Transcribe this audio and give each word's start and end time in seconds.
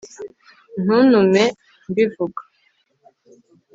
ntuntume 0.83 1.43
mbivuga 1.91 2.41